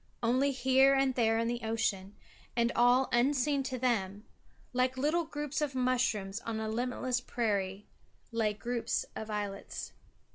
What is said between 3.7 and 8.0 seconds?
them, like little groups of mushrooms on a limitless prairie,